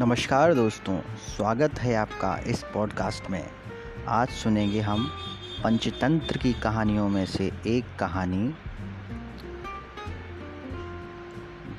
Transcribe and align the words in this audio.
नमस्कार 0.00 0.54
दोस्तों, 0.54 1.00
स्वागत 1.16 1.78
है 1.78 1.94
आपका 1.94 2.40
इस 2.46 2.64
पॉडकास्ट 2.74 3.30
में। 3.30 3.50
आज 4.08 4.28
सुनेंगे 4.28 4.80
हम 4.80 5.10
पंचतंत्र 5.64 6.36
की 6.36 6.52
कहानियों 6.52 7.08
में 7.08 7.26
से 7.26 7.52
एक 7.66 7.84
कहानी। 8.00 8.54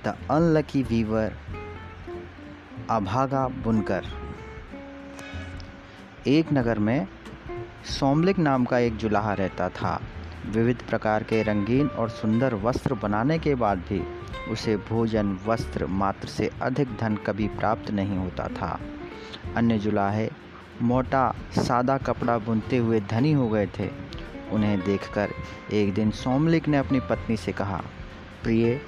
द 0.06 0.08
अनलकी 0.08 0.84
वीवर 0.84 1.34
अभागा 2.90 3.48
बुनकर। 3.48 4.06
एक 6.28 6.54
नगर 6.54 6.80
में 6.80 7.08
सोमलिक 7.86 8.40
नाम 8.40 8.66
का 8.66 8.80
एक 8.80 8.98
जुलाहा 8.98 9.34
रहता 9.34 9.70
था। 9.70 10.02
विविध 10.46 10.78
प्रकार 10.90 11.24
के 11.24 11.44
रंगीन 11.44 11.88
और 11.88 12.10
सुंदर 12.10 12.54
वस्त्र 12.54 12.94
बनाने 12.94 13.40
के 13.40 13.56
बाद 13.56 13.78
भी 13.78 14.21
उसे 14.50 14.78
भोजन, 14.78 15.40
वस्त्र 15.46 15.86
मात्र 15.86 16.28
से 16.28 16.52
अधिक 16.62 16.88
धन 16.98 17.16
कभी 17.16 17.48
प्राप्त 17.48 17.92
नहीं 17.92 18.18
होता 18.18 18.48
था। 18.48 18.80
अन्य 19.56 19.78
जुलाहे, 19.78 20.30
मोटा, 20.82 21.36
सादा 21.52 21.98
कपड़ा 21.98 22.38
बुनते 22.38 22.78
हुए 22.78 23.00
धनी 23.00 23.32
हो 23.32 23.50
गए 23.50 23.68
थे। 23.68 23.90
उन्हें 24.52 24.86
देखकर 24.86 25.30
एक 25.74 25.94
दिन 25.94 26.12
सोमलिक 26.12 26.68
ने 26.68 26.78
अपनी 26.78 27.00
पत्नी 27.00 27.38
से 27.38 27.52
कहा, 27.52 27.82
प्रिय, 28.44 28.82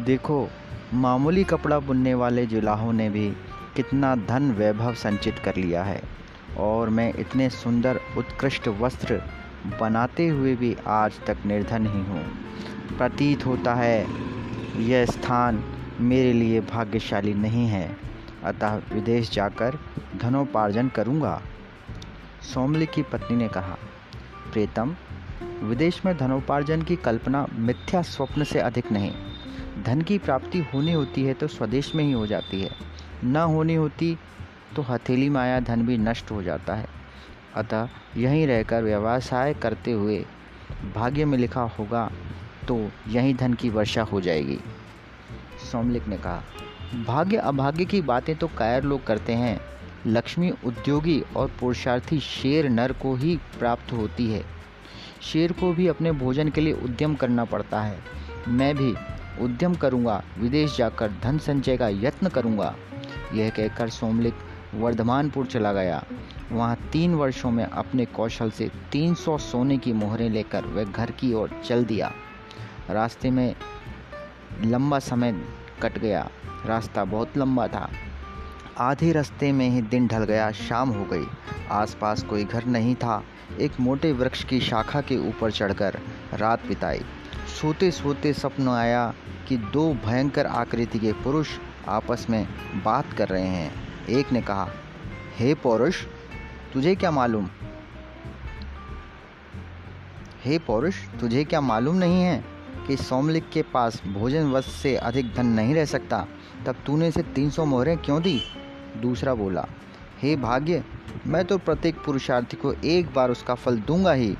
देखो, 0.00 0.48
मामूली 0.94 1.44
कपड़ा 1.44 1.78
बुनने 1.78 2.14
वाले 2.14 2.46
जुलाहों 2.46 2.92
ने 2.92 3.10
भी 3.10 3.30
कितना 3.76 4.16
धन 4.16 4.52
वैभव 4.52 4.94
संचित 4.94 5.38
कर 5.38 5.56
लिया 5.56 5.82
है, 5.84 6.02
और 6.58 6.88
मैं 6.88 7.14
इतने 7.14 7.50
सुंदर, 7.50 8.00
उत्कृष्ट 8.16 8.68
वस्त्र 8.68 9.22
बनाते 9.80 10.28
हुए 10.28 10.56
भी 10.56 10.76
आज 10.86 11.12
तक 11.26 11.36
निर्धन 11.46 11.86
ही 11.86 12.02
हूँ। 12.04 12.24
प्रतीत 12.98 13.46
होता 13.46 13.74
है 13.74 14.06
यह 14.78 15.04
स्थान 15.04 15.64
मेरे 16.00 16.32
लिए 16.32 16.60
भाग्यशाली 16.60 17.34
नहीं 17.34 17.66
है। 17.66 17.96
अतः 18.44 18.80
विदेश 18.92 19.30
जाकर 19.30 19.78
धनोपार्जन 20.16 20.88
करूँगा। 20.88 21.42
सोमली 22.54 22.86
की 22.86 23.02
पत्नी 23.02 23.36
ने 23.36 23.48
कहा, 23.48 23.76
प्रीतम, 24.52 24.94
विदेश 25.62 26.04
में 26.06 26.16
धनोपार्जन 26.18 26.82
की 26.82 26.96
कल्पना 26.96 27.46
मिथ्या 27.52 28.02
स्वप्न 28.02 28.44
से 28.44 28.58
अधिक 28.58 28.92
नहीं। 28.92 29.12
धन 29.82 30.02
की 30.02 30.18
प्राप्ति 30.18 30.58
होनी 30.58 30.92
होती 30.92 31.24
है 31.24 31.34
तो 31.34 31.46
स्वदेश 31.46 31.94
में 31.94 32.04
ही 32.04 32.12
हो 32.12 32.26
जाती 32.26 32.62
है। 32.62 32.70
न 33.24 33.36
होनी 33.36 33.74
होती 33.74 34.18
तो 34.76 34.82
हथेली 34.82 35.28
माया 35.28 35.60
धन 35.60 35.86
भी 35.86 35.98
नष्ट 35.98 36.30
हो 36.30 36.42
जाता 36.42 36.74
है। 36.74 36.86
अतः 37.54 37.88
यहीं 38.16 38.46
रहकर 38.46 38.82
व्यवसाय 38.82 39.54
करते 39.54 39.92
हुए 39.92 40.24
भाग्य 40.94 41.24
में 41.24 41.38
लिखा 41.38 41.62
होगा 41.62 42.10
तो 42.68 42.90
यहीं 43.08 43.34
धन 43.34 43.54
की 43.54 43.70
वर्षा 43.70 44.02
हो 44.02 44.20
जाएगी। 44.20 44.58
सोमलिक 45.72 46.08
ने 46.08 46.16
कहा, 46.16 46.42
भाग्य 47.06 47.36
अभाग्य 47.36 47.84
की 47.84 48.00
बातें 48.02 48.36
तो 48.36 48.46
कायर 48.58 48.84
लोग 48.84 49.06
करते 49.06 49.32
हैं। 49.32 49.60
लक्ष्मी 50.06 50.50
उद्योगी 50.64 51.20
और 51.36 51.50
पुरुषार्थी 51.60 52.18
शेर 52.20 52.68
नर 52.68 52.92
को 52.92 53.14
ही 53.14 53.36
प्राप्त 53.58 53.92
होती 53.92 54.30
है। 54.32 54.44
शेर 55.22 55.52
को 55.52 55.72
भी 55.72 55.88
अपने 55.88 56.12
भोजन 56.12 56.48
के 56.48 56.60
लिए 56.60 56.72
उद्यम 56.72 57.14
करना 57.14 57.44
पड़ता 57.44 57.80
है। 57.82 57.98
मैं 58.48 58.74
भी 58.76 58.94
उद्यम 59.44 59.74
करूँगा, 59.74 60.22
विदेश 60.38 60.76
जाकर 60.76 61.12
धन 61.22 61.38
संचय 61.38 61.76
का 61.76 61.88
यत्न 61.88 62.28
करूँगा। 62.28 62.74
यह 63.34 63.50
कहकर 63.50 63.88
सोमलिक 63.88 64.34
वर्धमानपुर 64.74 65.46
चला 65.46 65.72
गया। 65.72 66.04
वहाँ 66.52 66.76
तीन 66.92 67.14
वर्षों 67.14 67.50
में 67.50 67.64
अपने 67.64 68.04
कौशल 68.04 68.50
से 68.50 68.70
300 68.92 69.38
सोने 69.38 69.78
की 69.78 69.92
मोहरें 69.92 70.28
लेकर 70.30 70.64
वह 70.64 70.84
घर 70.84 71.10
की 71.10 71.32
ओर 71.32 71.60
चल 71.64 71.84
दिया। 71.84 72.12
रास्ते 72.90 73.30
में 73.30 73.56
लंबा 74.64 74.98
समय 74.98 75.32
कट 75.82 75.98
गया। 75.98 76.30
रास्ता 76.66 77.04
बहुत 77.04 77.36
लंबा 77.36 77.68
था। 77.68 77.90
आधे 78.78 79.12
रास्ते 79.12 79.52
में 79.52 79.70
ही 79.70 79.82
दिन 79.82 80.06
ढल 80.06 80.24
गया, 80.24 80.52
शाम 80.52 80.88
हो 80.88 81.04
गई। 81.04 81.26
आसपास 81.70 82.22
कोई 82.22 82.44
घर 82.44 82.64
नहीं 82.64 82.94
था। 82.94 83.24
एक 83.60 83.80
मोटे 83.80 84.12
वृक्ष 84.12 84.44
की 84.44 84.60
शाखा 84.60 85.00
के 85.00 85.28
ऊपर 85.28 85.50
चढ़कर 85.50 86.00
रात 86.34 86.66
बिताई। 86.66 87.04
सोते 87.60 87.90
सोते 87.90 88.32
सपन 88.32 88.68
आया 88.68 89.14
कि 89.48 89.56
दो 89.56 89.94
भयंकर 89.94 90.46
आकृति 90.46 90.98
के 90.98 91.12
पुरुष 91.12 91.48
आपस 91.88 92.26
में 92.30 92.48
बात 92.82 93.12
कर 93.12 93.28
रहे 93.28 93.46
हैं। 93.46 93.74
एक 94.06 94.32
ने 94.32 94.42
कहा, 94.42 94.68
हे 95.36 95.54
पौरुष, 95.54 96.04
तुझे 96.72 96.94
क्या 96.94 97.10
मालूम? 97.10 97.48
हे 100.44 100.58
पौरुष, 100.58 100.94
तुझे 101.20 101.44
क्या 101.44 101.60
मालूम 101.60 101.96
नहीं 101.96 102.22
है? 102.22 102.55
कि 102.86 102.96
सोमलिक 102.96 103.48
के 103.50 103.62
पास 103.62 104.00
भोजन 104.06 104.50
वश 104.50 104.66
से 104.72 104.96
अधिक 104.96 105.34
धन 105.34 105.46
नहीं 105.46 105.74
रह 105.74 105.84
सकता, 105.84 106.26
तब 106.66 106.76
तूने 106.86 107.08
इसे 107.08 107.22
तीन 107.34 107.50
सौ 107.50 107.64
मोहरें 107.64 107.96
क्यों 107.98 108.22
दी? 108.22 108.40
दूसरा 108.96 109.34
बोला, 109.34 109.66
हे 110.20 110.36
भाग्य, 110.36 110.84
मैं 111.26 111.44
तो 111.44 111.58
प्रत्येक 111.58 111.96
पुरुषार्थी 112.06 112.56
को 112.56 112.72
एक 112.84 113.14
बार 113.14 113.30
उसका 113.30 113.54
फल 113.54 113.78
दूँगा 113.78 114.12
ही। 114.12 114.36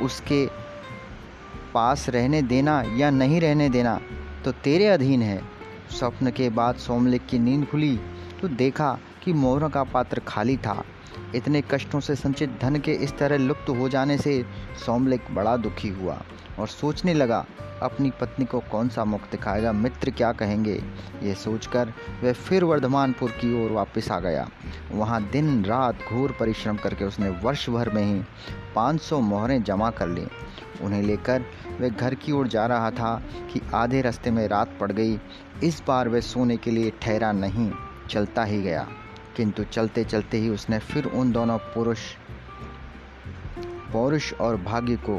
उसके 0.00 0.46
पास 1.74 2.08
रहने 2.08 2.42
देना 2.42 2.82
या 2.96 3.10
नहीं 3.10 3.40
रहने 3.40 3.68
देना 3.68 4.00
तो 4.44 4.52
तेरे 4.52 4.86
अधीन 4.86 5.22
है। 5.22 5.40
स्वप्न 5.90 6.30
के 6.30 6.48
बाद 6.50 6.76
सोमलिक 6.76 7.26
की 7.26 7.38
नींद 7.38 7.66
खुली 7.66 7.96
तो 8.40 8.48
देखा 8.48 8.98
कि 9.24 9.32
मोहरों 9.32 9.68
का 9.70 9.84
पात्र 9.84 10.20
खाली 10.20 10.56
था। 10.56 10.84
इतने 11.34 11.62
कष्टों 11.70 12.00
से 12.00 12.14
संचित 12.14 12.58
धन 12.62 12.76
के 12.76 12.92
इस 12.92 13.16
तरह 13.18 13.36
लुप्त 13.36 13.68
हो 13.70 13.88
जाने 13.88 14.18
से 14.18 14.44
सोमलिक 14.86 15.20
बड़ा 15.30 15.56
दुखी 15.56 15.88
हुआ 15.88 16.22
और 16.58 16.68
सोचने 16.68 17.14
लगा, 17.14 17.44
अपनी 17.82 18.10
पत्नी 18.10 18.44
को 18.44 18.60
कौन 18.60 18.88
सा 18.88 19.04
मुख 19.04 19.20
दिखाएगा, 19.30 19.72
मित्र 19.72 20.10
क्या 20.10 20.32
कहेंगे? 20.32 20.74
ये 21.22 21.34
सोचकर 21.34 21.92
वह 22.22 22.32
फिर 22.32 22.64
वर्धमानपुर 22.64 23.30
की 23.30 23.64
ओर 23.64 23.72
वापस 23.72 24.10
आ 24.10 24.18
गया। 24.20 24.48
वहाँ 24.92 25.22
दिन 25.22 25.64
रात 25.64 25.98
घोर 26.12 26.36
परिश्रम 26.40 26.76
करके 26.76 27.04
उसने 27.04 27.28
वर्ष 27.28 27.68
भर 27.70 27.90
में 27.90 28.02
ही 28.02 28.22
500 28.74 29.20
मोहरें 29.20 29.62
जमा 29.62 29.90
कर 29.90 30.08
ली। 30.08 30.26
उन्हें 30.82 31.02
लेकर 31.02 31.44
वह 31.80 31.88
घर 31.88 32.14
की 32.14 32.32
ओर 32.32 32.48
जा 32.48 32.66
रहा 32.66 32.90
था 32.90 33.22
कि 33.52 33.60
आधे 33.74 34.00
रास्ते 34.00 34.30
में 34.30 34.48
रात 34.48 34.76
पड़ 34.80 34.92
गई। 34.92 35.18
इस 35.64 35.82
बार 35.88 36.08
वह 36.08 36.20
सोने 36.20 36.56
के 36.56 36.70
लिए 36.70 36.92
ठहरा 37.02 37.32
नहीं, 37.32 37.70
चलता 38.10 38.44
ही 38.44 38.62
गया। 38.62 38.86
किंतु 39.36 39.64
चलते 39.64 40.04
चलते 40.04 40.38
ही 40.38 40.48
उसने 40.48 40.78
फिर 40.78 41.06
उन 41.06 41.32
दोनों 41.32 41.58
पुरुष, 41.58 41.98
पौरुष 43.92 44.32
और 44.32 44.56
भाग्य 44.56 44.96
को 44.96 45.18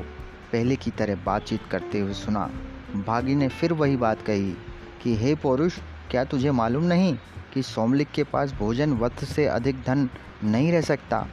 पहले 0.52 0.76
की 0.76 0.92
तरह 0.92 1.16
बातचीत 1.16 1.62
करते 1.72 2.00
हुए 2.00 2.14
सुना। 2.14 2.52
भागी 3.08 3.36
ने 3.36 3.48
फिर 3.48 3.74
वही 3.74 3.98
बात 3.98 4.22
कही 4.22 4.56
कि, 5.02 5.16
हे 5.16 5.36
पौरुष, 5.36 5.80
क्या 6.12 6.24
तुझे 6.24 6.52
मालूम 6.52 6.84
नहीं 6.84 7.18
कि 7.54 7.62
सोमलिक 7.62 8.12
के 8.12 8.24
पास 8.24 8.54
भोजन 8.54 8.94
वक्त 8.94 9.26
से 9.26 9.46
अधिक 9.46 9.76
धन 9.82 10.10
नहीं 10.44 10.72
रह 10.72 10.82
सकता? 10.82 11.28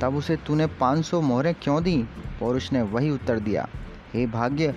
तब 0.00 0.14
उसे 0.14 0.36
तूने 0.36 0.66
500 0.66 1.20
मोहरें 1.20 1.54
क्यों 1.62 1.82
दी? 1.82 2.04
पौरुष 2.40 2.72
ने 2.72 2.82
वही 2.82 3.10
उत्तर 3.10 3.38
दिया। 3.38 3.68
हे 4.14 4.26
भाग्य, 4.26 4.74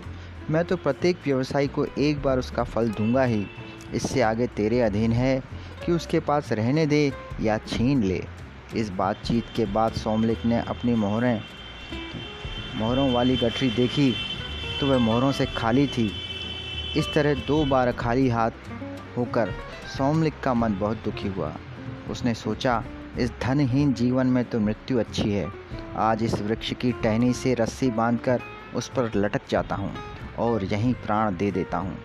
मैं 0.50 0.66
तो 0.66 0.78
प्रत्येक 0.78 1.19
व्यवसायी 1.25 1.68
को 1.68 1.86
एक 1.86 2.22
बार 2.22 2.40
उसका 2.40 2.63
फल 2.63 2.90
दूँगा 2.90 3.24
ही। 3.24 3.47
इससे 3.94 4.22
आगे 4.22 4.47
तेरे 4.47 4.81
अधीन 4.81 5.12
है 5.12 5.44
कि 5.85 5.91
उसके 5.91 6.19
पास 6.19 6.51
रहने 6.51 6.85
दे 6.85 7.11
या 7.41 7.57
छीन 7.57 8.03
ले। 8.03 8.21
इस 8.75 8.89
बातचीत 8.91 9.45
के 9.55 9.66
बाद 9.66 9.94
सोमलिक 9.94 10.45
ने 10.45 10.59
अपनी 10.59 10.95
मोहरें, 10.95 11.41
मोहरों 12.75 13.11
वाली 13.13 13.35
गठरी 13.38 13.69
देखी 13.69 14.13
तो 14.79 14.88
वह 14.88 14.97
मोहरों 14.97 15.31
से 15.31 15.45
खाली 15.47 15.88
थी। 15.88 16.11
इस 16.97 17.13
तरह 17.13 17.33
दो 17.47 17.63
बार 17.66 17.91
खाली 17.91 18.29
हाथ 18.29 18.51
होकर 19.17 19.51
सोमलिक 19.97 20.39
का 20.44 20.53
मन 20.53 20.77
बहुत 20.79 21.03
दुखी 21.05 21.27
हुआ। 21.27 21.53
उसने 22.09 22.33
सोचा, 22.33 22.83
इस 23.19 23.31
धनहीन 23.41 23.94
जीवन 23.94 24.27
में 24.27 24.44
तो 24.45 24.59
मृत्यु 24.59 25.00
अच्छी 25.00 25.31
है। 25.31 25.47
आज 26.00 26.23
इस 26.23 26.41
वृक्ष 26.41 26.73
की 26.73 26.91
टहनी 26.94 27.31
से 27.33 27.53
रस्सी 27.53 27.89
बांधकर 27.91 28.41
उस 28.75 28.88
पर 28.89 29.11
लटक 29.15 29.41
जाता 29.50 29.75
हूँ 29.75 29.94
और 30.39 30.63
यहीं 30.63 30.94
प्राण 30.95 31.36
दे 31.38 31.51
देता 31.51 31.77
हूँ। 31.77 31.97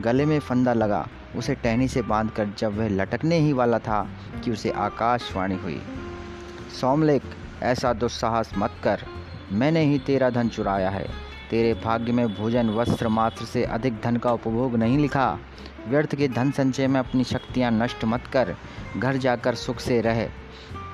गले 0.00 0.24
में 0.24 0.38
फंदा 0.40 0.72
लगा 0.72 1.06
उसे 1.36 1.54
टहनी 1.54 1.88
से 1.88 2.02
बांधकर 2.02 2.48
जब 2.58 2.78
वह 2.78 2.88
लटकने 2.88 3.38
ही 3.38 3.52
वाला 3.52 3.78
था 3.78 4.08
कि 4.44 4.50
उसे 4.50 4.70
आकाशवाणी 4.70 5.54
हुई। 5.54 5.80
सोमलेख 6.80 7.22
ऐसा 7.62 7.92
दुस्साहस 7.92 8.50
मत 8.58 8.70
कर। 8.84 9.00
मैंने 9.52 9.84
ही 9.84 9.98
तेरा 9.98 10.30
धन 10.30 10.48
चुराया 10.48 10.90
है। 10.90 11.06
तेरे 11.50 11.74
भाग्य 11.74 12.12
में 12.12 12.34
भोजन 12.34 12.70
वस्त्र 12.70 13.08
मात्र 13.08 13.44
से 13.44 13.64
अधिक 13.64 14.00
धन 14.00 14.16
का 14.16 14.32
उपभोग 14.32 14.76
नहीं 14.76 14.98
लिखा। 14.98 15.38
व्यर्थ 15.88 16.14
के 16.14 16.28
धन 16.28 16.50
संचय 16.50 16.86
में 16.86 17.00
अपनी 17.00 17.24
शक्तियाँ 17.24 17.70
नष्ट 17.70 18.04
मत 18.04 18.26
कर। 18.32 18.54
घर 18.98 19.16
जाकर 19.16 19.54
सुख 19.54 19.78
से 19.78 20.00
रह। 20.00 20.24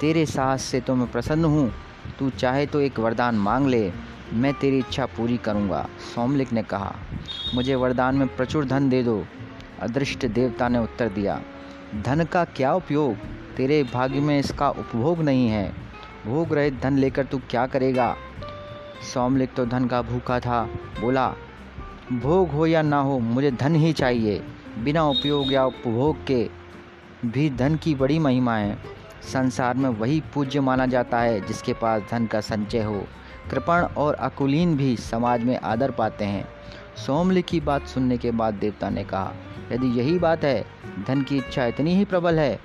तेरे 0.01 0.27
साहस 0.27 0.63
से 0.63 0.81
तो 0.81 0.95
मैं 0.95 1.11
प्रसन्न 1.13 1.45
हूँ। 1.45 1.73
तू 2.19 2.31
चाहे 2.31 2.67
तो 2.67 2.81
एक 2.81 2.99
वरदान 2.99 3.35
मांग 3.35 3.67
ले। 3.67 3.93
मैं 4.33 4.55
तेरी 4.55 4.79
इच्छा 4.79 5.07
पूरी 5.07 5.37
करूँगा 5.37 5.89
सोमलिक 6.15 6.53
ने 6.53 6.63
कहा। 6.63 6.95
मुझे 7.55 7.75
वरदान 7.75 8.17
में 8.17 8.37
प्रचुर 8.37 8.65
धन 8.65 8.89
दे 8.89 9.03
दो। 9.03 9.25
अदृष्ट 9.81 10.27
देवता 10.27 10.69
ने 10.69 10.79
उत्तर 10.79 11.09
दिया, 11.09 11.41
धन 12.03 12.25
का 12.25 12.45
क्या 12.45 12.75
उपयोग? 12.75 13.15
तेरे 13.57 13.83
भाग्य 13.85 14.21
में 14.21 14.39
इसका 14.39 14.71
उपभोग 14.71 15.21
नहीं 15.21 15.49
है। 15.49 15.73
भोग 16.27 16.53
रहित 16.55 16.81
धन 16.83 16.99
लेकर 16.99 17.25
तू 17.25 17.39
क्या 17.51 17.67
करेगा? 17.67 18.15
सौमलिक 19.15 19.55
तो 19.55 19.67
धन 19.67 19.87
का 19.87 20.03
भूखा 20.03 20.39
था, 20.41 20.63
बोला, 21.01 21.29
भोग 22.13 22.51
हो 22.51 22.67
या 22.67 22.83
ना 22.83 23.01
हो, 23.01 23.19
मुझे 23.19 23.51
धन 23.51 23.75
ही 23.75 23.93
चाहिए, 23.93 24.43
बिना 24.79 25.05
उपयोग 25.05 25.53
या 25.53 25.65
उपभोग 25.65 26.25
के 26.27 26.49
भी 27.27 27.51
धन 27.51 27.77
की 27.77 27.95
बड़ी 27.95 28.19
महिमा 28.19 28.57
है। 28.57 28.79
संसार 29.23 29.75
में 29.75 29.89
वही 29.91 30.23
पूज्य 30.35 30.61
माना 30.61 30.87
जाता 30.87 31.19
है, 31.19 31.41
जिसके 31.47 31.73
पास 31.73 32.03
धन 32.11 32.27
का 32.27 32.41
संचय 32.41 32.83
हो। 32.83 33.05
कृपण 33.51 33.83
और 33.97 34.15
अकुलीन 34.15 34.77
भी 34.77 34.97
समाज 34.97 35.45
में 35.45 35.59
आदर 35.59 35.91
पाते 35.91 36.25
हैं। 36.25 36.49
सोमली 36.99 37.43
की 37.43 37.61
बात 37.61 37.87
सुनने 37.87 38.17
के 38.19 38.31
बाद 38.31 38.55
देवता 38.55 38.89
ने 38.91 39.05
कहा, 39.05 39.33
यदि 39.73 39.87
यही 39.99 40.19
बात 40.19 40.45
है, 40.45 40.65
धन 41.07 41.23
की 41.23 41.37
इच्छा 41.37 41.67
इतनी 41.67 41.95
ही 41.97 42.05
प्रबल 42.05 42.39
है 42.39 42.59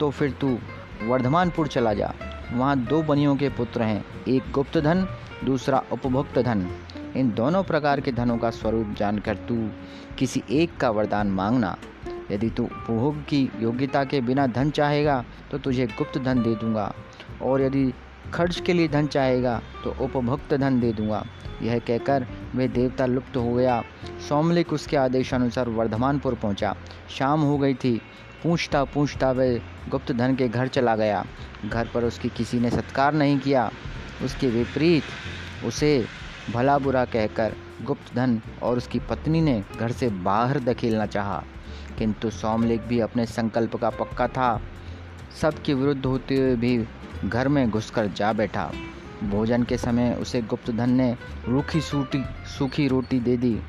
तो 0.00 0.10
फिर 0.10 0.30
तू 0.30 0.58
वर्धमानपुर 1.02 1.66
चला 1.66 1.92
जा। 1.94 2.12
वहाँ 2.52 2.78
दो 2.78 3.02
बनियों 3.02 3.36
के 3.36 3.48
पुत्र 3.48 3.82
हैं, 3.82 4.04
एक 4.28 4.50
गुप्त 4.52 4.78
धन, 4.78 5.06
दूसरा 5.44 5.82
उपभोक्त 5.92 6.38
धन। 6.38 6.68
इन 7.16 7.30
दोनों 7.30 7.62
प्रकार 7.62 8.00
के 8.00 8.12
धनों 8.12 8.36
का 8.38 8.50
स्वरूप 8.50 8.94
जानकर 8.98 9.36
तू 9.48 9.56
किसी 10.18 10.42
एक 10.50 10.76
का 10.76 10.90
वरदान 10.90 11.30
मांगना। 11.30 11.76
यदि 12.30 12.50
तू 12.50 12.64
उपभोग 12.64 13.22
की 13.22 13.40
योग्यता 13.60 14.04
के 14.04 14.20
बिना 14.20 14.46
धन 14.46 14.70
चाहेगा 14.70 15.24
तो 15.50 15.58
तुझे 15.58 15.86
गुप्त 15.88 16.18
धन 16.18 16.42
दे 16.42 16.54
दूँगा। 16.54 16.92
और 17.42 17.62
यदि 17.62 17.92
खर्च 18.34 18.60
के 18.60 18.72
लिए 18.72 18.88
धन 18.88 19.06
चाहेगा 19.06 19.62
तो 19.84 19.96
उपभोक्त 20.00 20.54
धन 20.54 20.80
दे 20.80 20.92
दूँगा। 20.92 21.26
यह 21.62 21.78
कहकर 21.78 22.26
वे 22.54 22.68
देवता 22.68 23.06
लुप्त 23.06 23.36
हो 23.36 23.54
गया। 23.54 23.82
सोमलिक 24.28 24.72
उसके 24.72 24.96
आदेशानुसार 24.96 25.68
वर्धमानपुर 25.68 26.34
पहुँचा। 26.34 26.76
शाम 27.10 27.40
हो 27.40 27.58
गई 27.58 27.74
थी। 27.74 28.02
पूछता 28.42 28.84
पूछता 28.84 29.32
वह 29.32 29.60
गुप्त 29.88 30.12
धन 30.12 30.36
के 30.36 30.48
घर 30.48 30.68
चला 30.68 30.96
गया। 30.96 31.24
घर 31.70 31.88
पर 31.94 32.04
उसकी 32.04 32.28
किसी 32.28 32.60
ने 32.60 32.70
सत्कार 32.70 33.14
नहीं 33.14 33.38
किया। 33.38 33.70
उसके 34.24 34.48
विपरीत 34.48 35.02
उसे 35.64 36.06
भला 36.52 36.78
बुरा 36.78 37.04
कहकर 37.04 37.54
गुप्त 37.82 38.14
धन 38.14 38.40
और 38.62 38.76
उसकी 38.76 38.98
पत्नी 38.98 39.40
ने 39.40 39.64
घर 39.80 39.92
से 39.92 40.08
बाहर 40.08 40.60
धकेलना 40.60 41.06
चाहा। 41.06 41.44
किंतु 41.98 42.30
सोमलेख 42.30 42.80
भी 42.80 43.00
अपने 43.00 43.26
संकल्प 43.26 43.76
का 43.76 43.90
पक्का 43.90 44.28
था। 44.28 44.62
सबके 45.40 45.74
विरुद्ध 45.74 46.06
होते 46.06 46.36
हुए 46.36 46.56
भी 46.56 46.78
घर 47.24 47.48
में 47.48 47.70
घुसकर 47.70 48.06
जा 48.06 48.32
बैठा। 48.32 48.72
भोजन 49.24 49.62
के 49.62 49.76
समय 49.76 50.18
उसे 50.20 50.42
गुप्त 50.42 50.70
धन 50.70 50.90
ने 50.90 51.16
रूखी 51.48 51.80
सूटी, 51.80 52.24
सूखी 52.58 52.88
रोटी 52.88 53.20
दे 53.20 53.36
दी। 53.36 53.60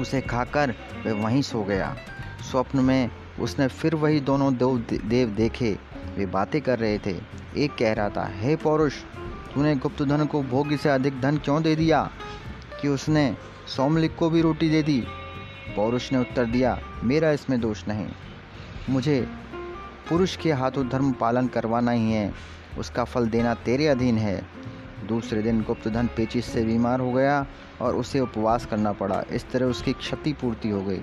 उसे 0.00 0.20
खाकर 0.20 0.74
वह 1.06 1.12
वहीं 1.12 1.42
सो 1.42 1.64
गया। 1.64 1.96
स्वप्न 2.50 2.80
में 2.80 3.10
उसने 3.40 3.68
फिर 3.68 3.94
वही 3.94 4.20
दोनों 4.20 4.54
देव 4.54 5.00
देव 5.04 5.28
देखे। 5.28 5.78
वे 6.16 6.26
बातें 6.26 6.60
कर 6.60 6.78
रहे 6.78 6.98
थे। 6.98 7.20
एक 7.56 7.74
कह 7.74 7.92
रहा 7.92 8.08
था, 8.08 8.30
हे 8.34 8.56
पौरुष, 8.56 8.94
तूने 9.54 9.76
गुप्त 9.76 10.02
धन 10.02 10.26
को 10.26 10.42
भोग 10.42 10.76
से 10.76 10.88
अधिक 10.88 11.20
धन 11.20 11.36
क्यों 11.36 11.62
दे 11.62 11.76
दिया? 11.76 12.10
कि 12.82 12.88
उसने 12.88 13.36
सोमलिक 13.76 14.16
को 14.16 14.30
भी 14.30 14.42
रोटी 14.42 14.70
दे 14.70 14.82
दी? 14.82 15.04
पौरुष 15.76 16.12
ने 16.12 16.18
उत्तर 16.18 16.44
दिया, 16.44 16.80
मेरा 17.04 17.30
इसमें 17.30 17.60
दोष 17.60 17.88
नहीं। 17.88 18.06
मुझे 18.90 19.28
पुरुष 20.10 20.36
के 20.36 20.52
हाथों 20.52 20.88
धर्म 20.88 21.12
पालन 21.12 21.46
करवाना 21.46 21.90
ही 21.90 22.12
है। 22.12 22.34
उसका 22.78 23.04
फल 23.04 23.28
देना 23.28 23.54
तेरे 23.54 23.86
अधीन 23.86 24.18
है। 24.18 24.46
दूसरे 25.08 25.42
दिन 25.42 25.62
गुप्तधन 25.62 26.06
पेचिस 26.06 26.46
से 26.46 26.64
बीमार 26.64 27.00
हो 27.00 27.12
गया 27.12 27.46
और 27.80 27.96
उसे 27.96 28.20
उपवास 28.20 28.66
करना 28.66 28.92
पड़ा। 28.92 29.22
इस 29.32 29.50
तरह 29.50 29.66
उसकी 29.66 29.92
क्षति 29.92 30.32
पूर्ति 30.32 30.70
हो 30.70 30.82
गई। 30.82 31.02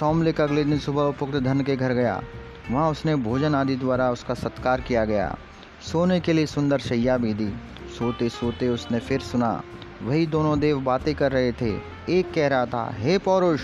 सोमलिक 0.00 0.40
अगले 0.40 0.64
दिन 0.64 0.78
सुबह 0.78 1.02
उपयुक्त 1.02 1.36
धन 1.36 1.60
के 1.60 1.76
घर 1.76 1.92
गया। 1.92 2.22
वहाँ 2.70 2.90
उसने 2.90 3.16
भोजन 3.16 3.54
आदि 3.54 3.76
द्वारा 3.76 4.10
उसका 4.10 4.34
सत्कार 4.34 4.80
किया 4.80 5.04
गया। 5.04 5.36
सोने 5.82 6.20
के 6.20 6.32
लिए 6.32 6.46
सुंदर 6.46 6.78
शैया 6.78 7.16
भी 7.16 7.34
दी। 7.34 7.54
सोते 7.98 8.28
सोते 8.28 8.68
उसने 8.68 8.98
फिर 8.98 9.20
सुना, 9.20 9.62
वही 10.02 10.26
दोनों 10.26 10.60
देव 10.60 10.80
बातें 10.80 11.14
कर 11.14 11.32
रहे 11.32 11.52
थे। 11.52 11.70
एक 12.08 12.32
कह 12.34 12.48
रहा 12.48 12.66
था, 12.66 12.94
हे 12.98 13.18
पौरुष 13.18 13.60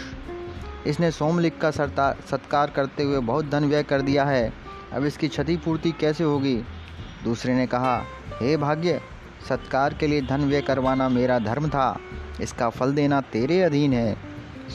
इसने 0.86 1.10
सोमलिक 1.10 1.60
का 1.60 1.70
सत्कार 1.70 2.70
करते 2.70 3.02
हुए 3.02 3.18
बहुत 3.18 3.50
धन 3.50 3.64
व्यय 3.64 3.82
कर 3.82 4.00
दिया 4.00 4.24
है। 4.24 4.52
अब 4.92 5.04
इसकी 5.04 5.28
क्षतिपूर्ति 5.28 5.92
कैसे 5.92 6.24
होगी? 6.24 6.56
दूसरे 7.24 7.54
ने 7.54 7.66
कहा, 7.66 7.96
हे 8.40 8.56
भाग्य, 8.56 9.00
सत्कार 9.48 9.94
के 9.94 10.06
लिए 10.06 10.22
धन 10.22 10.44
व्यय 10.44 10.60
करवाना 10.60 11.08
मेरा 11.08 11.38
धर्म 11.38 11.68
था। 11.68 11.96
इसका 12.40 12.68
फल 12.68 12.92
देना 12.92 13.20
तेरे 13.20 13.62
अधीन 13.62 13.92
है। 13.92 14.16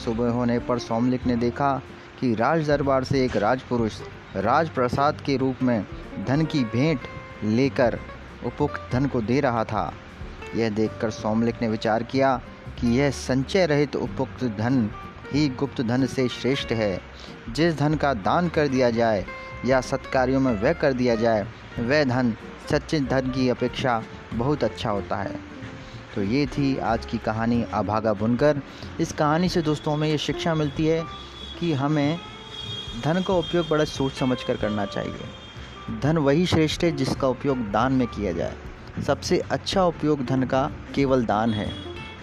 सुबह 0.04 0.30
होने 0.30 0.58
पर 0.58 0.78
सोमलिक 0.78 1.26
ने 1.26 1.36
देखा 1.36 1.82
कि 2.20 2.34
राज 2.34 2.66
दरबार 2.68 3.04
से 3.04 3.24
एक 3.24 3.36
राजपुरुष, 3.36 4.00
राजप्रसाद 4.36 5.20
के 5.20 5.36
रूप 5.36 5.62
में 5.62 5.86
धन 6.28 6.44
की 6.44 6.64
भेंट 6.64 7.00
लेकर 7.44 7.98
उपयुक्त 8.46 8.88
धन 8.92 9.06
को 9.06 9.20
दे 9.22 9.40
रहा 9.40 9.64
था। 9.64 9.92
यह 10.56 10.70
देखकर 10.70 11.10
सोमलिक 11.10 11.54
ने 11.62 11.68
विचार 11.68 12.02
किया 12.02 12.36
कि 12.80 12.98
यह 12.98 13.10
संचय 13.10 13.66
रहित 13.66 13.96
उपयुक्त 13.96 14.44
धन 14.58 14.90
ही 15.36 15.48
गुप्त 15.48 15.80
धन 15.80 16.06
से 16.06 16.28
श्रेष्ठ 16.28 16.72
है। 16.72 17.00
जिस 17.50 17.78
धन 17.78 17.94
का 17.94 18.14
दान 18.14 18.48
कर 18.48 18.68
दिया 18.68 18.90
जाए 18.90 19.26
या 19.66 19.80
सत्कार्यों 19.80 20.40
में 20.40 20.60
व्यय 20.60 20.74
कर 20.74 20.92
दिया 20.92 21.14
जाए, 21.14 21.46
वह 21.78 22.04
धन 22.04 22.36
सच्चे 22.70 23.00
धन 23.00 23.30
की 23.30 23.48
अपेक्षा 23.48 24.02
बहुत 24.34 24.64
अच्छा 24.64 24.90
होता 24.90 25.16
है। 25.16 25.34
तो 26.14 26.22
ये 26.22 26.46
थी 26.46 26.76
आज 26.76 27.06
की 27.06 27.18
कहानी 27.18 27.64
अभागा 27.72 28.12
बुनकर। 28.12 28.60
इस 29.00 29.12
कहानी 29.12 29.48
से 29.48 29.62
दोस्तों 29.62 29.94
हमें 29.94 30.08
ये 30.08 30.18
शिक्षा 30.18 30.54
मिलती 30.54 30.86
है 30.86 31.04
कि 31.60 31.72
हमें 31.72 32.18
धन 33.04 33.22
का 33.22 33.34
उपयोग 33.34 33.68
बड़ा 33.68 33.84
सोच 33.84 34.12
समझ 34.12 34.42
कर 34.42 34.56
करना 34.56 34.86
चाहिए। 34.86 36.00
धन 36.00 36.18
वही 36.18 36.46
श्रेष्ठ 36.46 36.84
है 36.84 36.92
जिसका 36.92 37.28
उपयोग 37.28 37.70
दान 37.70 37.92
में 37.92 38.06
किया 38.08 38.32
जाए। 38.32 38.54
सबसे 39.06 39.38
अच्छा 39.38 39.84
उपयोग 39.84 40.24
धन 40.24 40.42
का 40.42 40.70
केवल 40.94 41.24
दान 41.24 41.54
है। 41.54 41.72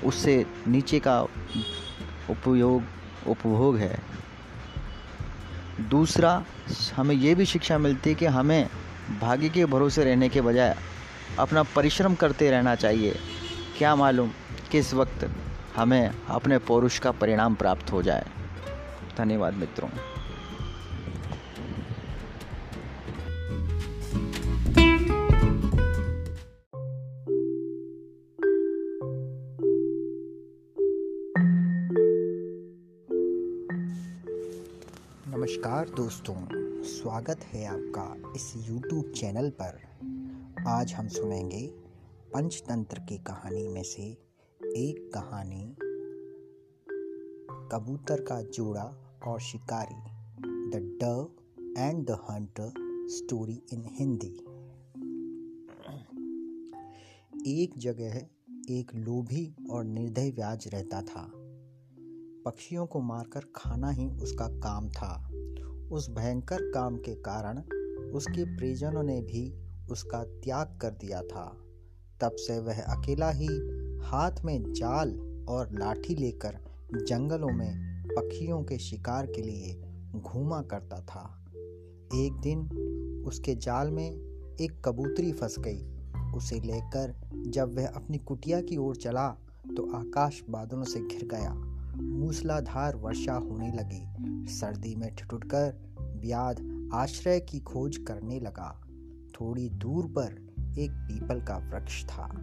उससे 0.04 0.46
नीचे 0.68 1.00
का 1.00 1.22
उपयोग 2.30 2.84
उपभोग 3.28 3.78
है। 3.78 4.00
दूसरा, 5.90 6.46
हमें 6.96 7.16
ये 7.16 7.36
भी 7.36 7.46
शिक्षा 7.46 7.78
मिलती 7.78 8.10
है 8.10 8.16
कि 8.16 8.26
हमें 8.26 8.70
भाग्य 9.22 9.50
के 9.50 9.66
भरोसे 9.66 10.04
रहने 10.04 10.30
के 10.30 10.42
बजाय 10.42 10.78
अपना 11.40 11.64
परिश्रम 11.64 12.16
करते 12.16 12.52
रहना 12.52 12.76
चाहिए। 12.76 13.20
क्या 13.78 13.96
मालूम 13.96 14.32
किस 14.72 14.94
वक्त 14.94 15.30
हमें 15.76 16.12
अपने 16.30 16.58
पौरुष 16.58 17.00
का 17.00 17.12
परिणाम 17.12 17.56
प्राप्त 17.56 17.92
हो 17.92 18.02
जाए। 18.02 18.26
धन्यवाद 19.18 19.54
मित्रों। 19.54 19.90
है 37.54 37.66
आपका 37.66 38.34
इस 38.36 38.54
YouTube 38.70 39.14
चैनल 39.16 39.50
पर। 39.50 39.82
आज 40.68 40.94
हम 40.94 41.08
सुनेंगे 41.08 41.68
पंचतंत्र 42.34 43.00
की 43.00 43.18
कहानी 43.18 43.68
में 43.68 43.84
से 43.84 44.04
एक 44.64 45.12
कहानी। 45.14 45.76
कबूतर 47.72 48.22
का 48.22 48.42
जोड़ा 48.42 49.18
और 49.28 49.40
शिकारी 49.40 49.96
the 50.70 51.00
dove 51.02 51.32
and 51.78 52.06
the 52.06 52.12
hunter 52.12 52.74
story 53.10 53.62
in 53.74 53.84
Hindi 53.86 54.40
एक 57.64 57.78
जगह 57.78 58.26
एक 58.70 58.96
लोभी 58.96 59.56
और 59.70 59.84
निर्दय 59.84 60.32
व्याज 60.32 60.68
रहता 60.68 61.02
था। 61.02 61.32
पक्षियों 62.46 62.86
को 62.86 63.00
मारकर 63.00 63.42
खाना 63.56 63.90
ही 63.90 64.10
उसका 64.10 64.48
काम 64.48 64.90
था। 64.90 65.33
उस 65.94 66.10
भयंकर 66.10 66.72
काम 66.72 66.98
के 66.98 67.16
कारण 67.16 67.60
उसके 68.12 68.44
परिजनों 68.46 69.04
ने 69.04 69.22
भी 69.22 69.54
उसका 69.92 70.24
त्याग 70.24 70.78
कर 70.82 70.90
दिया 70.90 71.22
था। 71.22 71.46
तब 72.22 72.36
से 72.36 72.60
वह 72.60 72.82
अकेला 72.82 73.30
ही 73.32 73.48
हाथ 74.04 74.44
में 74.46 74.74
जाल 74.74 75.12
और 75.50 75.70
लाठी 75.72 76.16
लेकर 76.16 76.58
जंगलों 77.08 77.50
में 77.50 78.04
पक्षियों 78.08 78.64
के 78.64 78.78
शिकार 78.78 79.26
के 79.26 79.42
लिए 79.42 79.74
घूमा 80.16 80.62
करता 80.62 81.00
था। 81.02 81.46
एक 82.16 82.40
दिन 82.44 83.24
उसके 83.28 83.56
जाल 83.56 83.92
में 83.92 84.10
एक 84.62 84.82
कबूतरी 84.86 85.32
फंस 85.32 85.56
गई। 85.60 85.84
उसे 86.36 86.60
लेकर 86.60 87.14
जब 87.48 87.76
वह 87.76 87.88
अपनी 87.88 88.18
कुटिया 88.18 88.62
की 88.62 88.78
ओर 88.78 88.96
चला 88.96 89.30
तो 89.78 89.92
आकाश 89.92 90.42
बादलों 90.50 90.84
से 90.84 91.00
घिर 91.00 91.28
गया। 91.28 91.54
मूसलाधार 91.96 92.96
वर्षा 92.96 93.34
होने 93.34 93.72
लगी। 93.72 94.04
सर्दी 94.54 94.96
में 94.96 95.16
ठिठुरकर 95.16 95.94
व्याध 96.02 96.90
आश्रय 96.94 97.40
की 97.40 97.60
खोज 97.60 97.98
करने 97.98 98.40
लगा। 98.40 98.82
थोड़ी 99.42 99.70
दूर 99.70 100.06
पर 100.06 100.54
एक 100.80 100.92
पीपल 100.92 101.42
का 101.42 101.58
वृक्ष 101.58 102.06
था। 102.06 102.42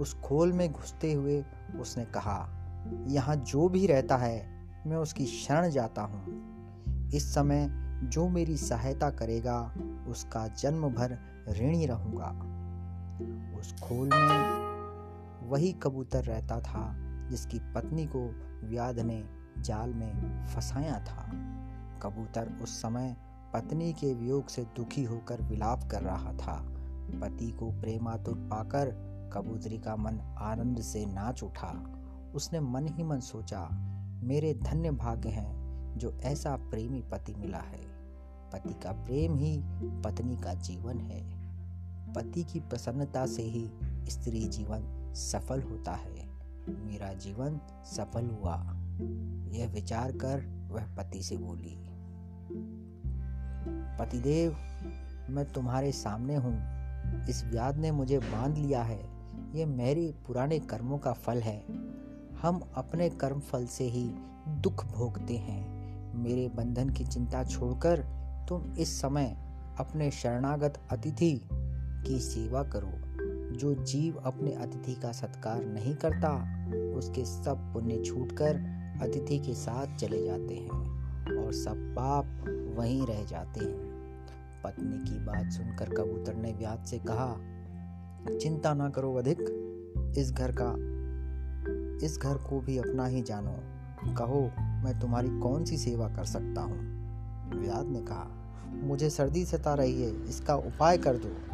उस 0.00 0.14
खोल 0.14 0.52
में 0.52 0.72
घुसते 0.72 1.12
हुए 1.12 1.44
उसने 1.80 2.04
कहा, 2.04 2.38
यहाँ 3.08 3.36
जो 3.36 3.68
भी 3.68 3.86
रहता 3.86 4.16
है, 4.16 4.66
मैं 4.86 4.96
उसकी 4.96 5.26
शरण 5.26 5.70
जाता 5.70 6.02
हूँ। 6.02 7.10
इस 7.14 7.34
समय 7.34 7.68
जो 8.04 8.28
मेरी 8.28 8.56
सहायता 8.56 9.10
करेगा, 9.10 9.74
उसका 10.08 10.46
जन्म 10.48 10.88
भर 10.88 11.18
ऋणी 11.48 11.86
रहूँगा। 11.86 12.30
उस 13.60 13.74
खोल 13.80 14.08
में 14.14 15.48
वही 15.48 15.72
कबूतर 15.72 16.24
रहता 16.24 16.60
था, 16.60 16.96
जिसकी 17.30 17.58
पत्नी 17.58 18.06
को 18.06 18.49
व्याध 18.64 18.98
ने 18.98 19.24
जाल 19.58 19.94
में 19.94 20.46
फंसाया 20.46 21.00
था। 21.00 21.30
कबूतर 22.02 22.58
उस 22.62 22.82
समय 22.82 23.16
पत्नी 23.54 23.92
के 23.92 24.14
वियोग 24.14 24.48
से 24.48 24.62
दुखी 24.62 25.04
होकर 25.04 25.42
विलाप 25.42 25.88
कर 25.90 26.02
रहा 26.02 26.32
था। 26.32 26.66
पति 27.20 27.50
को 27.50 27.70
प्रेमातुर 27.70 28.34
पाकर 28.34 29.10
कबूतरी 29.32 29.78
का 29.78 29.96
मन 29.96 30.20
आनंद 30.38 30.80
से 30.80 31.06
नाच 31.06 31.42
उठा। 31.42 31.96
उसने 32.34 32.60
मन 32.60 32.86
ही 32.86 33.02
मन 33.02 33.20
सोचा, 33.20 33.68
मेरे 34.22 34.54
धन्य 34.54 34.90
भाग्य 34.90 35.28
हैं 35.28 35.60
जो 35.98 36.12
ऐसा 36.12 36.56
प्रेमी 36.56 37.02
पति 37.02 37.34
मिला 37.34 37.58
है। 37.58 37.90
पति 38.52 38.74
का 38.74 38.92
प्रेम 38.92 39.36
ही 39.36 39.62
पत्नी 40.04 40.36
का 40.36 40.54
जीवन 40.54 40.98
है। 40.98 41.40
पति 42.14 42.44
की 42.44 42.60
प्रसन्नता 42.60 43.26
से 43.26 43.42
ही 43.42 43.70
स्त्री 44.08 44.44
जीवन 44.44 45.12
सफल 45.14 45.62
होता 45.62 45.92
है। 45.92 46.19
मेरा 46.68 47.12
जीवन 47.12 47.60
सफल 47.84 48.26
हुआ। 48.26 48.56
यह 49.52 49.68
विचार 49.68 50.12
कर 50.12 50.68
वह 50.72 50.96
पति 50.96 51.22
से 51.22 51.36
बोली, 51.36 51.76
पतिदेव, 53.98 54.52
मैं 55.30 55.44
तुम्हारे 55.52 55.92
सामने 55.92 56.36
हूँ। 56.36 56.80
इस 57.28 57.44
व्याध 57.44 57.76
ने 57.76 57.90
मुझे 57.90 58.18
बाँध 58.18 58.58
लिया 58.58 58.82
है। 58.82 59.00
ये 59.54 59.64
मेरे 59.64 60.14
पुराने 60.26 60.58
कर्मों 60.58 60.98
का 60.98 61.12
फल 61.12 61.38
है। 61.38 61.64
हम 62.42 62.70
अपने 62.74 63.10
कर्म 63.10 63.40
फल 63.40 63.66
से 63.66 63.84
ही 63.84 64.14
दुख 64.48 64.86
भोगते 64.86 65.36
हैं। 65.36 65.80
मेरे 66.14 66.48
बंधन 66.48 66.90
की 66.90 67.04
चिंता 67.04 67.44
छोड़कर 67.44 67.96
तुम 68.48 68.74
इस 68.74 69.00
समय 69.00 69.36
अपने 69.78 70.10
शरणागत 70.10 70.80
अतिथि 70.90 71.48
की 72.06 72.20
सेवा 72.20 72.62
करो। 72.62 72.99
जो 73.52 73.74
जीव 73.74 74.16
अपने 74.16 74.52
अतिथि 74.52 74.94
का 74.94 75.12
सत्कार 75.12 75.64
नहीं 75.64 75.94
करता, 75.94 76.30
उसके 76.98 77.24
सब 77.24 77.72
पुण्य 77.72 78.02
छूटकर 78.02 78.56
अतिथि 79.02 79.38
के 79.38 79.54
साथ 79.54 79.96
चले 79.96 80.24
जाते 80.24 80.54
हैं 80.54 80.70
और 81.36 81.52
सब 81.52 81.74
पाप 81.76 82.24
वहीं 82.78 83.06
रह 83.06 83.24
जाते 83.24 83.60
हैं। 83.60 83.90
पत्नी 84.64 85.10
की 85.10 85.18
बात 85.18 85.50
सुनकर 85.52 85.94
कबूतर 85.94 86.34
ने 86.34 86.52
व्याध 86.52 86.84
से 86.84 86.98
कहा, 86.98 87.36
चिंता 88.36 88.74
ना 88.74 88.90
करो 88.90 89.14
अधिक 89.14 89.40
इस 90.18 90.32
घर 90.32 90.52
का, 90.60 90.74
इस 92.06 92.18
घर 92.18 92.34
को 92.34 92.60
भी 92.60 92.78
अपना 92.78 93.06
ही 93.06 93.22
जानो। 93.22 93.56
कहो, 94.14 94.50
मैं 94.60 94.98
तुम्हारी 95.00 95.28
कौन 95.28 95.64
सी 95.64 95.76
सेवा 95.76 96.08
कर 96.08 96.24
सकता 96.24 96.60
हूँ? 96.60 97.00
व्याद 97.60 97.86
ने 97.86 98.00
कहा, 98.00 98.30
मुझे 98.72 99.10
सर्दी 99.10 99.44
सता 99.44 99.74
रही 99.74 100.02
है 100.02 100.28
इसका 100.28 100.54
उपाय 100.54 100.98
कर 100.98 101.16
दो। 101.16 101.49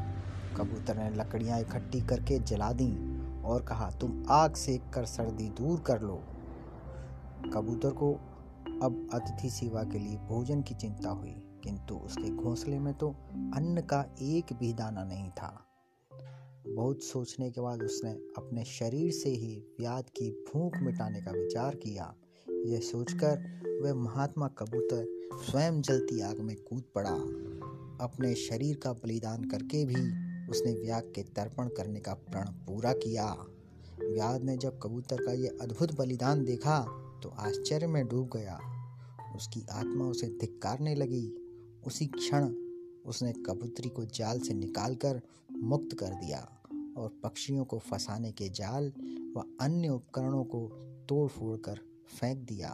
कबूतर 0.56 0.96
ने 0.96 1.10
लकड़ियाँ 1.10 1.60
इकट्ठी 1.60 2.00
करके 2.00 2.38
जला 2.38 2.72
दी 2.72 2.92
और 3.42 3.62
कहा, 3.62 3.90
तुम 3.90 4.24
आग 4.30 4.54
सेक 4.54 4.90
कर 4.94 5.04
सर्दी 5.04 5.48
दूर 5.48 5.80
कर 5.80 6.00
लो। 6.00 6.22
कबूतर 7.54 7.90
को 7.90 8.12
अब 8.82 9.08
अतिथि 9.14 9.50
सेवा 9.50 9.82
के 9.82 9.98
लिए 9.98 10.16
भोजन 10.16 10.62
की 10.62 10.74
चिंता 10.74 11.10
हुई, 11.10 11.34
किंतु 11.64 11.94
उसके 11.94 12.30
घोंसले 12.30 12.78
में 12.78 12.94
तो 12.94 13.08
अन्न 13.54 13.80
का 13.80 14.04
एक 14.22 14.52
भी 14.52 14.72
दाना 14.72 15.04
नहीं 15.04 15.30
था। 15.30 15.62
बहुत 16.68 17.02
सोचने 17.02 17.50
के 17.50 17.60
बाद 17.60 17.82
उसने 17.82 18.10
अपने 18.10 18.64
शरीर 18.64 19.12
से 19.12 19.30
ही 19.30 19.56
व्याध 19.80 20.04
की 20.04 20.30
भूख 20.30 20.76
मिटाने 20.76 21.20
का 21.20 21.30
विचार 21.30 21.74
किया। 21.74 22.14
यह 22.66 22.80
सोचकर 22.80 23.80
वह 23.82 23.94
महात्मा 23.94 24.48
कबूतर 24.48 25.06
स्वयं 25.50 25.80
जलती 25.80 26.20
आग 26.20 26.40
में 26.40 26.56
कूद 26.56 26.82
पड़ा। 26.94 27.14
अपने 28.04 28.34
शरीर 28.34 28.76
का 28.76 28.92
बलिदान 28.92 29.44
करके 29.44 29.84
भी 29.84 30.25
उसने 30.50 30.72
व्याग 30.72 31.12
के 31.14 31.22
तर्पण 31.22 31.68
करने 31.68 32.00
का 32.00 32.14
प्रण 32.14 32.48
पूरा 32.66 32.92
किया। 32.92 33.46
व्याध 34.00 34.42
ने 34.42 34.56
जब 34.56 34.78
कबूतर 34.82 35.24
का 35.24 35.32
यह 35.32 35.58
अद्भुत 35.60 35.94
बलिदान 35.94 36.44
देखा 36.44 36.80
तो 37.22 37.28
आश्चर्य 37.28 37.86
में 37.86 38.08
डूब 38.08 38.30
गया। 38.36 38.58
उसकी 39.36 39.66
आत्मा 39.70 40.04
उसे 40.04 40.26
धिक्कारने 40.26 40.94
लगी। 40.94 41.26
उसी 41.86 42.06
क्षण 42.06 42.44
उसने 43.06 43.32
कबूतरी 43.32 43.88
को 43.88 44.04
जाल 44.04 44.40
से 44.40 44.54
निकालकर 44.54 45.20
मुक्त 45.52 45.96
कर 45.98 46.14
दिया 46.14 46.38
और 46.96 47.20
पक्षियों 47.22 47.64
को 47.64 47.78
फंसाने 47.78 48.32
के 48.32 48.48
जाल 48.48 48.92
व 49.36 49.44
अन्य 49.60 49.88
उपकरणों 49.88 50.44
को 50.44 50.68
तोड़ 51.08 51.28
फोड़ 51.28 51.56
कर 51.56 51.80
फेंक 52.20 52.38
दिया। 52.38 52.70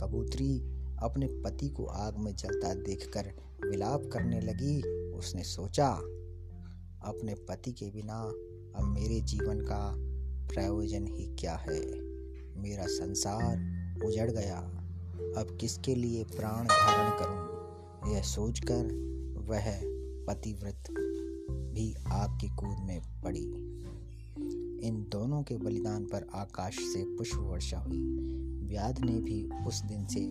कबूतरी 0.00 0.58
अपने 1.02 1.26
पति 1.42 1.68
को 1.68 1.84
आग 1.84 2.16
में 2.16 2.34
जलता 2.36 2.74
देखकर 2.74 3.32
विलाप 3.66 4.10
करने 4.12 4.40
लगी। 4.40 4.82
उसने 5.10 5.42
सोचा 5.44 5.90
अपने 7.04 7.34
पति 7.34 7.72
के 7.72 7.90
बिना 7.90 8.22
अब 8.76 8.84
मेरे 8.84 9.20
जीवन 9.20 9.60
का 9.60 9.94
प्रयोजन 10.54 11.06
ही 11.06 11.36
क्या 11.36 11.56
है? 11.56 12.00
मेरा 12.60 12.86
संसार 12.86 13.56
उजड़ 14.04 14.30
गया। 14.30 14.58
अब 15.36 15.58
किसके 15.60 15.94
लिए 15.94 16.24
प्राण 16.24 16.64
धारण 16.64 17.10
करूँ? 17.18 17.50
यह 18.14 18.22
सोचकर 18.22 18.84
वह 19.48 19.80
पतिव्रत 20.26 20.84
भी 21.50 21.94
आग 22.08 22.38
की 22.40 22.48
कूद 22.48 22.76
में 22.84 23.20
पड़ी। 23.24 23.44
इन 24.88 25.06
दोनों 25.12 25.42
के 25.42 25.56
बलिदान 25.56 26.04
पर 26.04 26.26
आकाश 26.34 26.74
से 26.74 27.16
पुष्प 27.16 27.36
वर्षा 27.36 27.78
हुई। 27.78 28.02
व्याध 28.62 28.98
ने 28.98 29.20
भी 29.20 29.48
उस 29.66 29.82
दिन 29.82 30.06
से 30.06 30.30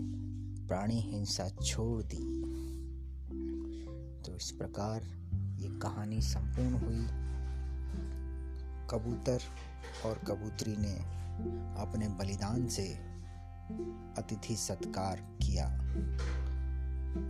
प्राणी 0.67 1.01
हिंसा 1.01 1.49
छोड़ 1.49 2.03
दी। 2.03 2.39
तो 4.21 4.35
इस 4.35 4.51
प्रकार 4.51 5.18
ये 5.59 5.69
कहानी 5.69 6.21
संपूर्ण 6.21 6.73
हुई 6.73 7.05
कबूतर 8.89 9.39
और 10.05 10.21
कबूतरी 10.27 10.75
ने 10.77 10.93
अपने 11.81 12.07
बलिदान 12.07 12.67
से 12.67 12.87
अतिथि 14.17 14.55
सत्कार 14.55 15.15
किया 15.41 15.65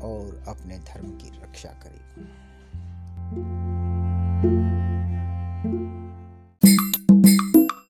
और 0.08 0.44
अपने 0.48 0.78
धर्म 0.80 1.10
की 1.18 1.30
रक्षा 1.42 1.70
करी। 1.70 2.00